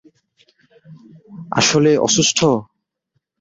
-আসলে--- 1.51 2.01
অসুস্থ? 2.07 2.39